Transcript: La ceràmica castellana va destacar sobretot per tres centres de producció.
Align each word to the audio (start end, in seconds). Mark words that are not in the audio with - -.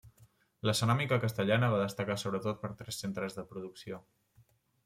La 0.69 0.73
ceràmica 0.79 1.19
castellana 1.25 1.69
va 1.75 1.83
destacar 1.83 2.17
sobretot 2.21 2.65
per 2.65 2.73
tres 2.81 3.01
centres 3.05 3.41
de 3.41 3.47
producció. 3.53 4.01